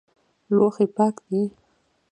[0.55, 1.41] لوښي پاک دي؟